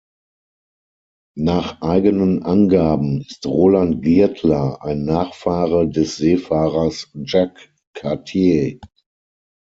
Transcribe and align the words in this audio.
Nach 1.37 1.79
eigenen 1.83 2.41
Angaben 2.41 3.21
ist 3.21 3.45
Roland 3.45 4.01
Girtler 4.01 4.81
ein 4.81 5.05
Nachfahre 5.05 5.87
des 5.87 6.15
Seefahrers 6.15 7.11
Jacques 7.23 7.71
Cartier. 7.93 8.79